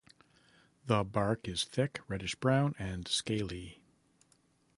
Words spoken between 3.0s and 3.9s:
scaly.